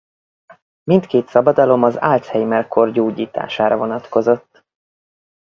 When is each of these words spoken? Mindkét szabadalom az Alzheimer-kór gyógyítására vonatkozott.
Mindkét 0.83 1.27
szabadalom 1.27 1.83
az 1.83 1.95
Alzheimer-kór 1.95 2.91
gyógyítására 2.91 3.77
vonatkozott. 3.77 4.63